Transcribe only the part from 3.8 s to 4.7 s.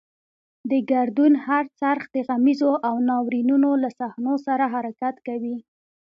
له صحنو سره